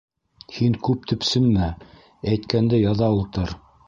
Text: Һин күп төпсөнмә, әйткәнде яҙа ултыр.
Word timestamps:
Һин 0.53 0.77
күп 0.87 1.03
төпсөнмә, 1.11 1.67
әйткәнде 2.31 2.81
яҙа 2.85 3.11
ултыр. 3.19 3.55